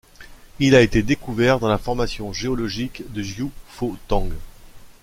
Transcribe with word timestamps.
Il 0.57 0.73
a 0.73 0.81
été 0.81 1.03
découvert 1.03 1.59
dans 1.59 1.67
la 1.69 1.77
formation 1.77 2.33
géologique 2.33 3.03
de 3.13 3.21
Jiufotang. 3.21 4.29